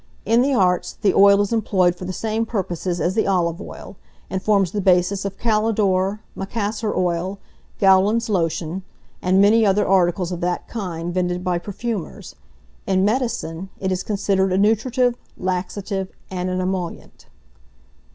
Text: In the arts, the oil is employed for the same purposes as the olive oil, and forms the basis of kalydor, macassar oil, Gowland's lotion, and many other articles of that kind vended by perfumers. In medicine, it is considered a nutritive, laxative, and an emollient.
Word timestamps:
In 0.25 0.41
the 0.41 0.51
arts, 0.55 0.97
the 0.99 1.13
oil 1.13 1.41
is 1.41 1.53
employed 1.53 1.95
for 1.95 2.05
the 2.05 2.11
same 2.11 2.43
purposes 2.43 2.99
as 2.99 3.13
the 3.13 3.27
olive 3.27 3.61
oil, 3.61 3.97
and 4.31 4.41
forms 4.41 4.71
the 4.71 4.81
basis 4.81 5.25
of 5.25 5.37
kalydor, 5.37 6.21
macassar 6.35 6.91
oil, 6.97 7.37
Gowland's 7.79 8.27
lotion, 8.27 8.81
and 9.21 9.39
many 9.39 9.63
other 9.63 9.87
articles 9.87 10.31
of 10.31 10.41
that 10.41 10.67
kind 10.67 11.13
vended 11.13 11.43
by 11.43 11.59
perfumers. 11.59 12.33
In 12.87 13.05
medicine, 13.05 13.69
it 13.79 13.91
is 13.91 14.01
considered 14.01 14.51
a 14.51 14.57
nutritive, 14.57 15.13
laxative, 15.37 16.07
and 16.31 16.49
an 16.49 16.61
emollient. 16.61 17.27